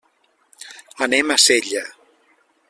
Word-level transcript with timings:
Anem 1.07 1.35
a 1.35 1.39
Sella. 1.47 1.85